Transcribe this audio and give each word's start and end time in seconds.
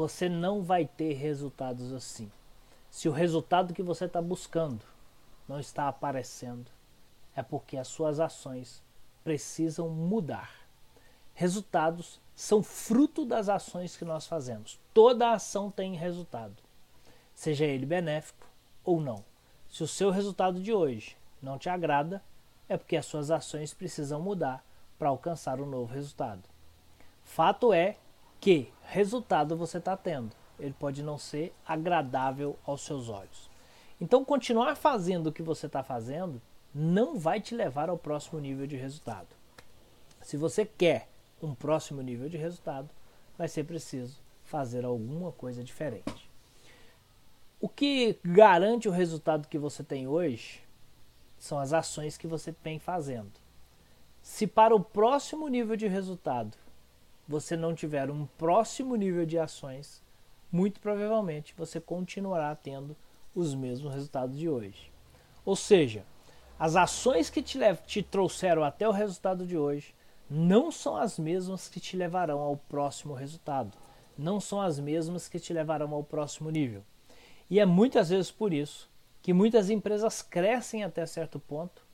você 0.00 0.30
não 0.30 0.62
vai 0.62 0.86
ter 0.86 1.12
resultados 1.12 1.92
assim. 1.92 2.32
Se 2.90 3.06
o 3.06 3.12
resultado 3.12 3.74
que 3.74 3.82
você 3.82 4.06
está 4.06 4.22
buscando 4.22 4.80
não 5.46 5.60
está 5.60 5.88
aparecendo, 5.88 6.70
é 7.36 7.42
porque 7.42 7.76
as 7.76 7.86
suas 7.86 8.18
ações 8.18 8.82
precisam 9.22 9.90
mudar. 9.90 10.50
Resultados 11.34 12.18
são 12.34 12.62
fruto 12.62 13.26
das 13.26 13.50
ações 13.50 13.94
que 13.94 14.04
nós 14.06 14.26
fazemos. 14.26 14.80
Toda 14.94 15.32
ação 15.32 15.70
tem 15.70 15.94
resultado, 15.96 16.56
seja 17.34 17.66
ele 17.66 17.84
benéfico 17.84 18.46
ou 18.82 19.02
não. 19.02 19.22
Se 19.68 19.82
o 19.82 19.88
seu 19.88 20.10
resultado 20.10 20.62
de 20.62 20.72
hoje 20.72 21.14
não 21.42 21.58
te 21.58 21.68
agrada, 21.68 22.22
é 22.70 22.78
porque 22.78 22.96
as 22.96 23.04
suas 23.04 23.30
ações 23.30 23.74
precisam 23.74 24.18
mudar 24.18 24.64
para 24.98 25.10
alcançar 25.10 25.60
um 25.60 25.66
novo 25.66 25.92
resultado. 25.92 26.48
Fato 27.22 27.70
é 27.74 27.98
que 28.40 28.72
resultado 28.84 29.56
você 29.56 29.78
está 29.78 29.96
tendo. 29.96 30.34
Ele 30.58 30.74
pode 30.78 31.02
não 31.02 31.18
ser 31.18 31.54
agradável 31.66 32.58
aos 32.64 32.82
seus 32.82 33.08
olhos. 33.08 33.50
Então, 34.00 34.24
continuar 34.24 34.76
fazendo 34.76 35.28
o 35.28 35.32
que 35.32 35.42
você 35.42 35.66
está 35.66 35.82
fazendo 35.82 36.40
não 36.74 37.18
vai 37.18 37.40
te 37.40 37.54
levar 37.54 37.90
ao 37.90 37.98
próximo 37.98 38.40
nível 38.40 38.66
de 38.66 38.76
resultado. 38.76 39.28
Se 40.22 40.36
você 40.36 40.64
quer 40.64 41.08
um 41.42 41.54
próximo 41.54 42.00
nível 42.00 42.28
de 42.28 42.36
resultado, 42.36 42.88
vai 43.36 43.48
ser 43.48 43.64
preciso 43.64 44.20
fazer 44.44 44.84
alguma 44.84 45.32
coisa 45.32 45.62
diferente. 45.62 46.30
O 47.60 47.68
que 47.68 48.18
garante 48.24 48.88
o 48.88 48.92
resultado 48.92 49.48
que 49.48 49.58
você 49.58 49.82
tem 49.82 50.06
hoje 50.06 50.62
são 51.38 51.58
as 51.58 51.72
ações 51.72 52.16
que 52.16 52.26
você 52.26 52.54
vem 52.62 52.78
fazendo. 52.78 53.32
Se 54.22 54.46
para 54.46 54.74
o 54.74 54.80
próximo 54.80 55.48
nível 55.48 55.76
de 55.76 55.86
resultado 55.86 56.56
você 57.26 57.56
não 57.56 57.74
tiver 57.74 58.10
um 58.10 58.26
próximo 58.26 58.96
nível 58.96 59.24
de 59.24 59.38
ações, 59.38 60.02
muito 60.50 60.80
provavelmente 60.80 61.54
você 61.56 61.80
continuará 61.80 62.54
tendo 62.54 62.96
os 63.34 63.54
mesmos 63.54 63.94
resultados 63.94 64.38
de 64.38 64.48
hoje. 64.48 64.90
Ou 65.44 65.54
seja, 65.54 66.04
as 66.58 66.76
ações 66.76 67.30
que 67.30 67.42
te, 67.42 67.58
te 67.86 68.02
trouxeram 68.02 68.62
até 68.64 68.86
o 68.88 68.92
resultado 68.92 69.46
de 69.46 69.56
hoje 69.56 69.94
não 70.28 70.70
são 70.70 70.96
as 70.96 71.18
mesmas 71.18 71.68
que 71.68 71.80
te 71.80 71.96
levarão 71.96 72.40
ao 72.40 72.56
próximo 72.56 73.14
resultado, 73.14 73.76
não 74.16 74.38
são 74.38 74.60
as 74.60 74.78
mesmas 74.78 75.28
que 75.28 75.40
te 75.40 75.52
levarão 75.52 75.92
ao 75.94 76.04
próximo 76.04 76.50
nível. 76.50 76.84
E 77.48 77.58
é 77.58 77.66
muitas 77.66 78.10
vezes 78.10 78.30
por 78.30 78.52
isso 78.52 78.88
que 79.22 79.32
muitas 79.32 79.70
empresas 79.70 80.22
crescem 80.22 80.84
até 80.84 81.04
certo 81.04 81.38
ponto 81.38 81.84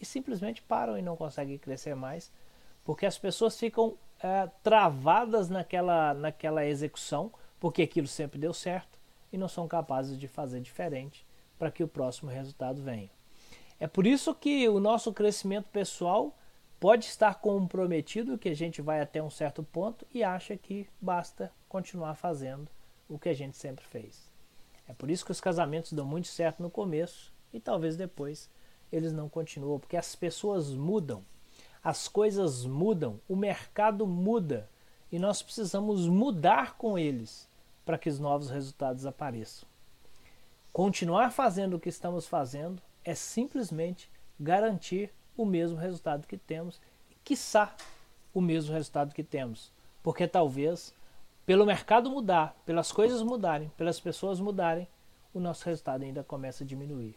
e 0.00 0.04
simplesmente 0.04 0.62
param 0.62 0.98
e 0.98 1.02
não 1.02 1.16
conseguem 1.16 1.58
crescer 1.58 1.94
mais, 1.94 2.32
porque 2.84 3.06
as 3.06 3.16
pessoas 3.16 3.58
ficam 3.58 3.96
é, 4.24 4.48
travadas 4.62 5.50
naquela, 5.50 6.14
naquela 6.14 6.64
execução, 6.64 7.30
porque 7.60 7.82
aquilo 7.82 8.06
sempre 8.06 8.38
deu 8.38 8.54
certo 8.54 8.98
e 9.30 9.36
não 9.36 9.48
são 9.48 9.68
capazes 9.68 10.18
de 10.18 10.26
fazer 10.26 10.62
diferente 10.62 11.26
para 11.58 11.70
que 11.70 11.84
o 11.84 11.88
próximo 11.88 12.30
resultado 12.30 12.80
venha. 12.82 13.10
É 13.78 13.86
por 13.86 14.06
isso 14.06 14.34
que 14.34 14.66
o 14.66 14.80
nosso 14.80 15.12
crescimento 15.12 15.68
pessoal 15.68 16.34
pode 16.80 17.04
estar 17.04 17.34
comprometido, 17.34 18.38
que 18.38 18.48
a 18.48 18.54
gente 18.54 18.80
vai 18.80 19.02
até 19.02 19.22
um 19.22 19.28
certo 19.28 19.62
ponto 19.62 20.06
e 20.10 20.24
acha 20.24 20.56
que 20.56 20.88
basta 20.98 21.52
continuar 21.68 22.14
fazendo 22.14 22.70
o 23.06 23.18
que 23.18 23.28
a 23.28 23.34
gente 23.34 23.58
sempre 23.58 23.84
fez. 23.84 24.32
É 24.88 24.94
por 24.94 25.10
isso 25.10 25.24
que 25.26 25.32
os 25.32 25.40
casamentos 25.40 25.92
dão 25.92 26.06
muito 26.06 26.28
certo 26.28 26.62
no 26.62 26.70
começo 26.70 27.30
e 27.52 27.60
talvez 27.60 27.94
depois 27.94 28.50
eles 28.90 29.12
não 29.12 29.28
continuam, 29.28 29.78
porque 29.78 29.98
as 29.98 30.16
pessoas 30.16 30.72
mudam, 30.72 31.22
as 31.84 32.08
coisas 32.08 32.64
mudam, 32.64 33.20
o 33.28 33.36
mercado 33.36 34.06
muda 34.06 34.70
e 35.12 35.18
nós 35.18 35.42
precisamos 35.42 36.08
mudar 36.08 36.78
com 36.78 36.98
eles 36.98 37.46
para 37.84 37.98
que 37.98 38.08
os 38.08 38.18
novos 38.18 38.48
resultados 38.48 39.04
apareçam. 39.04 39.68
Continuar 40.72 41.30
fazendo 41.30 41.76
o 41.76 41.78
que 41.78 41.90
estamos 41.90 42.26
fazendo 42.26 42.82
é 43.04 43.14
simplesmente 43.14 44.10
garantir 44.40 45.12
o 45.36 45.44
mesmo 45.44 45.76
resultado 45.76 46.26
que 46.26 46.38
temos 46.38 46.80
e, 47.10 47.14
quiçá, 47.22 47.76
o 48.32 48.40
mesmo 48.40 48.72
resultado 48.72 49.14
que 49.14 49.22
temos. 49.22 49.70
Porque 50.02 50.26
talvez, 50.26 50.94
pelo 51.44 51.66
mercado 51.66 52.10
mudar, 52.10 52.56
pelas 52.64 52.90
coisas 52.90 53.22
mudarem, 53.22 53.70
pelas 53.76 54.00
pessoas 54.00 54.40
mudarem, 54.40 54.88
o 55.34 55.38
nosso 55.38 55.66
resultado 55.66 56.02
ainda 56.02 56.24
começa 56.24 56.64
a 56.64 56.66
diminuir. 56.66 57.14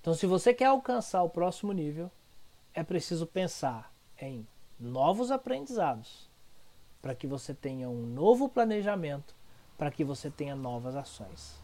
Então, 0.00 0.14
se 0.14 0.24
você 0.24 0.54
quer 0.54 0.66
alcançar 0.66 1.22
o 1.24 1.30
próximo 1.30 1.72
nível, 1.72 2.10
é 2.72 2.82
preciso 2.82 3.26
pensar 3.26 3.93
em 4.26 4.46
novos 4.78 5.30
aprendizados, 5.30 6.28
para 7.00 7.14
que 7.14 7.26
você 7.26 7.52
tenha 7.52 7.88
um 7.88 8.06
novo 8.06 8.48
planejamento, 8.48 9.34
para 9.76 9.90
que 9.90 10.04
você 10.04 10.30
tenha 10.30 10.54
novas 10.54 10.96
ações. 10.96 11.62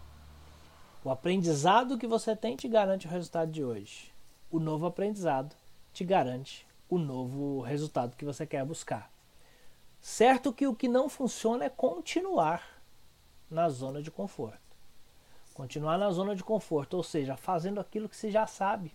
O 1.02 1.10
aprendizado 1.10 1.96
que 1.96 2.06
você 2.06 2.36
tem 2.36 2.56
te 2.56 2.68
garante 2.68 3.06
o 3.06 3.10
resultado 3.10 3.50
de 3.50 3.64
hoje. 3.64 4.12
O 4.50 4.60
novo 4.60 4.84
aprendizado 4.86 5.56
te 5.92 6.04
garante 6.04 6.66
o 6.88 6.98
novo 6.98 7.62
resultado 7.62 8.16
que 8.16 8.24
você 8.24 8.46
quer 8.46 8.64
buscar. 8.64 9.10
Certo 10.00 10.52
que 10.52 10.66
o 10.66 10.74
que 10.74 10.88
não 10.88 11.08
funciona 11.08 11.64
é 11.64 11.68
continuar 11.70 12.82
na 13.50 13.68
zona 13.68 14.02
de 14.02 14.10
conforto. 14.10 14.58
Continuar 15.54 15.98
na 15.98 16.10
zona 16.10 16.34
de 16.34 16.42
conforto, 16.42 16.96
ou 16.96 17.02
seja, 17.02 17.36
fazendo 17.36 17.80
aquilo 17.80 18.08
que 18.08 18.16
você 18.16 18.30
já 18.30 18.46
sabe, 18.46 18.94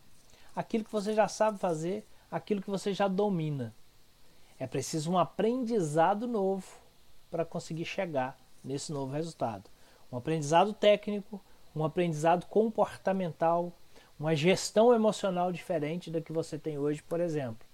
aquilo 0.56 0.84
que 0.84 0.92
você 0.92 1.14
já 1.14 1.28
sabe 1.28 1.58
fazer, 1.58 2.08
aquilo 2.36 2.62
que 2.62 2.70
você 2.70 2.94
já 2.94 3.08
domina. 3.08 3.74
É 4.60 4.68
preciso 4.68 5.10
um 5.10 5.18
aprendizado 5.18 6.28
novo 6.28 6.66
para 7.32 7.46
conseguir 7.46 7.86
chegar 7.86 8.38
nesse 8.62 8.92
novo 8.92 9.14
resultado. 9.14 9.70
Um 10.12 10.18
aprendizado 10.18 10.74
técnico, 10.74 11.40
um 11.74 11.86
aprendizado 11.86 12.46
comportamental, 12.48 13.72
uma 14.20 14.36
gestão 14.36 14.94
emocional 14.94 15.50
diferente 15.50 16.12
da 16.12 16.20
que 16.20 16.34
você 16.34 16.60
tem 16.60 16.78
hoje, 16.78 17.02
por 17.04 17.22
exemplo. 17.22 17.66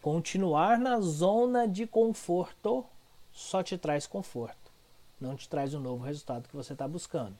Continuar 0.00 0.78
na 0.78 1.00
zona 1.00 1.66
de 1.66 1.84
conforto 1.84 2.86
só 3.32 3.64
te 3.64 3.76
traz 3.76 4.06
conforto, 4.06 4.70
não 5.20 5.34
te 5.34 5.48
traz 5.48 5.74
o 5.74 5.80
novo 5.80 6.04
resultado 6.04 6.48
que 6.48 6.54
você 6.54 6.72
está 6.72 6.86
buscando. 6.86 7.36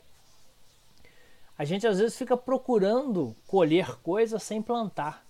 A 1.57 1.65
gente 1.65 1.87
às 1.87 2.01
vezes 2.01 2.19
fica 2.19 2.37
procurando 2.37 3.35
colher 3.47 3.97
coisas 4.01 4.43
sem 4.43 4.61
plantar, 4.61 5.28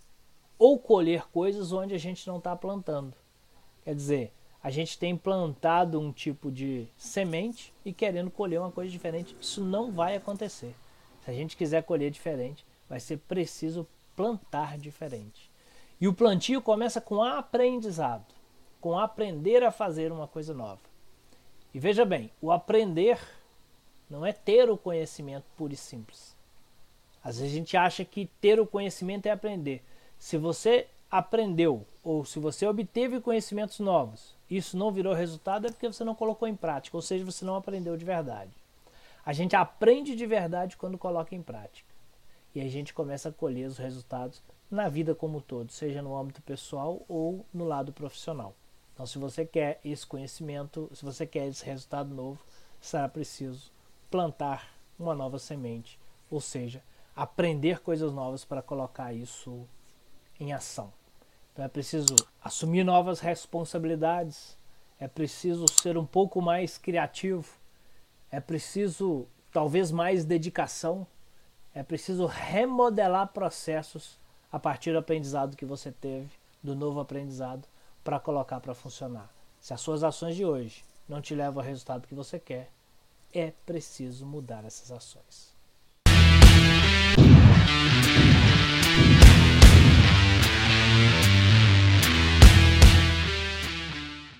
ou 0.58 0.78
colher 0.78 1.28
coisas 1.28 1.72
onde 1.72 1.94
a 1.94 1.98
gente 1.98 2.26
não 2.26 2.38
está 2.38 2.54
plantando. 2.56 3.14
Quer 3.84 3.94
dizer, 3.94 4.32
a 4.62 4.70
gente 4.70 4.98
tem 4.98 5.16
plantado 5.16 6.00
um 6.00 6.12
tipo 6.12 6.50
de 6.50 6.88
semente 6.96 7.72
e 7.84 7.92
querendo 7.92 8.30
colher 8.30 8.60
uma 8.60 8.72
coisa 8.72 8.90
diferente. 8.90 9.36
Isso 9.40 9.62
não 9.62 9.92
vai 9.92 10.16
acontecer. 10.16 10.74
Se 11.24 11.30
a 11.30 11.34
gente 11.34 11.56
quiser 11.56 11.82
colher 11.84 12.10
diferente, 12.10 12.66
vai 12.88 12.98
ser 12.98 13.18
preciso 13.18 13.86
plantar 14.16 14.76
diferente. 14.76 15.48
E 16.00 16.08
o 16.08 16.14
plantio 16.14 16.60
começa 16.60 17.00
com 17.00 17.22
aprendizado, 17.22 18.26
com 18.80 18.98
aprender 18.98 19.62
a 19.62 19.70
fazer 19.70 20.10
uma 20.10 20.26
coisa 20.26 20.52
nova. 20.52 20.80
E 21.72 21.78
veja 21.78 22.04
bem, 22.04 22.30
o 22.40 22.50
aprender 22.50 23.20
não 24.08 24.24
é 24.24 24.32
ter 24.32 24.70
o 24.70 24.76
conhecimento 24.76 25.44
puro 25.56 25.72
e 25.72 25.76
simples. 25.76 26.36
Às 27.22 27.38
vezes 27.38 27.52
a 27.52 27.56
gente 27.56 27.76
acha 27.76 28.04
que 28.04 28.26
ter 28.40 28.58
o 28.58 28.66
conhecimento 28.66 29.26
é 29.26 29.30
aprender. 29.30 29.82
Se 30.18 30.36
você 30.36 30.86
aprendeu 31.10 31.86
ou 32.02 32.24
se 32.24 32.38
você 32.38 32.66
obteve 32.66 33.20
conhecimentos 33.20 33.78
novos, 33.80 34.36
isso 34.50 34.76
não 34.76 34.90
virou 34.90 35.14
resultado 35.14 35.66
é 35.66 35.70
porque 35.70 35.86
você 35.86 36.04
não 36.04 36.14
colocou 36.14 36.46
em 36.48 36.56
prática, 36.56 36.96
ou 36.96 37.02
seja, 37.02 37.24
você 37.24 37.44
não 37.44 37.54
aprendeu 37.54 37.96
de 37.96 38.04
verdade. 38.04 38.50
A 39.24 39.32
gente 39.32 39.54
aprende 39.54 40.16
de 40.16 40.26
verdade 40.26 40.76
quando 40.76 40.98
coloca 40.98 41.34
em 41.34 41.42
prática. 41.42 41.88
E 42.54 42.60
a 42.60 42.68
gente 42.68 42.94
começa 42.94 43.28
a 43.28 43.32
colher 43.32 43.66
os 43.66 43.78
resultados 43.78 44.42
na 44.70 44.88
vida 44.88 45.14
como 45.14 45.38
um 45.38 45.40
todo, 45.40 45.70
seja 45.70 46.02
no 46.02 46.16
âmbito 46.16 46.42
pessoal 46.42 47.02
ou 47.08 47.44
no 47.52 47.64
lado 47.64 47.92
profissional. 47.92 48.54
Então, 48.94 49.06
se 49.06 49.18
você 49.18 49.46
quer 49.46 49.80
esse 49.84 50.06
conhecimento, 50.06 50.90
se 50.94 51.04
você 51.04 51.26
quer 51.26 51.46
esse 51.46 51.64
resultado 51.64 52.14
novo, 52.14 52.40
será 52.80 53.08
preciso 53.08 53.70
plantar 54.10 54.68
uma 54.98 55.14
nova 55.14 55.38
semente, 55.38 55.98
ou 56.30 56.40
seja, 56.40 56.82
aprender 57.14 57.80
coisas 57.80 58.12
novas 58.12 58.44
para 58.44 58.62
colocar 58.62 59.12
isso 59.12 59.66
em 60.38 60.52
ação. 60.52 60.92
Então 61.52 61.64
é 61.64 61.68
preciso 61.68 62.14
assumir 62.42 62.84
novas 62.84 63.20
responsabilidades, 63.20 64.56
é 65.00 65.08
preciso 65.08 65.66
ser 65.80 65.96
um 65.98 66.06
pouco 66.06 66.40
mais 66.40 66.78
criativo, 66.78 67.46
é 68.30 68.40
preciso 68.40 69.26
talvez 69.52 69.90
mais 69.90 70.24
dedicação, 70.24 71.06
é 71.74 71.82
preciso 71.82 72.26
remodelar 72.26 73.28
processos 73.28 74.18
a 74.50 74.58
partir 74.58 74.92
do 74.92 74.98
aprendizado 74.98 75.56
que 75.56 75.64
você 75.64 75.92
teve, 75.92 76.28
do 76.62 76.74
novo 76.74 77.00
aprendizado, 77.00 77.66
para 78.02 78.18
colocar 78.18 78.60
para 78.60 78.74
funcionar. 78.74 79.28
Se 79.60 79.74
as 79.74 79.80
suas 79.80 80.02
ações 80.02 80.36
de 80.36 80.44
hoje 80.44 80.84
não 81.08 81.20
te 81.20 81.34
levam 81.34 81.60
ao 81.60 81.66
resultado 81.66 82.06
que 82.06 82.14
você 82.14 82.38
quer, 82.38 82.70
é 83.32 83.52
preciso 83.66 84.24
mudar 84.24 84.64
essas 84.64 84.90
ações. 84.90 85.52